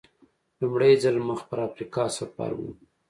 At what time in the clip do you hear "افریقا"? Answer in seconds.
1.69-2.05